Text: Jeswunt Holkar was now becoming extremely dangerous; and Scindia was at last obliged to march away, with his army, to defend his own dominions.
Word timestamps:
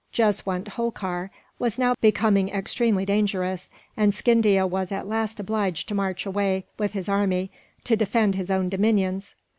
Jeswunt 0.11 0.67
Holkar 0.69 1.29
was 1.59 1.77
now 1.77 1.93
becoming 2.01 2.49
extremely 2.49 3.05
dangerous; 3.05 3.69
and 3.95 4.15
Scindia 4.15 4.65
was 4.65 4.91
at 4.91 5.05
last 5.07 5.39
obliged 5.39 5.87
to 5.89 5.93
march 5.93 6.25
away, 6.25 6.65
with 6.79 6.93
his 6.93 7.07
army, 7.07 7.51
to 7.83 7.95
defend 7.95 8.33
his 8.33 8.49
own 8.49 8.67
dominions. 8.67 9.35